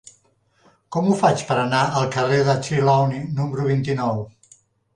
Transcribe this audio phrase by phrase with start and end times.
[0.95, 4.27] Com ho faig per anar al carrer de Trelawny número vint-i-nou?